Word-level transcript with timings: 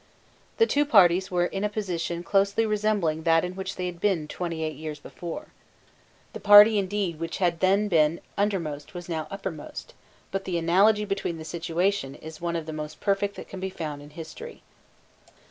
The 0.57 0.65
two 0.65 0.83
parties 0.83 1.29
were 1.29 1.43
now 1.43 1.57
in 1.59 1.63
a 1.63 1.69
position 1.69 2.23
closely 2.23 2.65
resembling 2.65 3.21
that 3.21 3.45
in 3.45 3.55
which 3.55 3.75
they 3.75 3.85
had 3.85 4.01
been 4.01 4.27
twenty 4.27 4.63
eight 4.63 4.75
years 4.75 4.99
before. 4.99 5.49
The 6.33 6.39
party 6.39 6.79
indeed 6.79 7.19
which 7.19 7.37
had 7.37 7.59
then 7.59 7.87
been 7.87 8.19
undermost 8.35 8.95
was 8.95 9.07
now 9.07 9.27
uppermost: 9.29 9.93
but 10.31 10.45
the 10.45 10.57
analogy 10.57 11.05
between 11.05 11.37
the 11.37 11.45
situations 11.45 12.17
is 12.19 12.41
one 12.41 12.55
of 12.55 12.65
the 12.65 12.73
most 12.73 12.99
perfect 12.99 13.35
that 13.35 13.47
can 13.47 13.59
be 13.59 13.69
found 13.69 14.01
in 14.01 14.09
history. 14.09 14.63